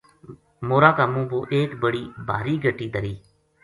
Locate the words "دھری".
2.93-3.13